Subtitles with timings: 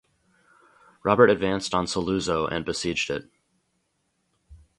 [1.03, 3.29] Robert advanced on Saluzzo and besieged it.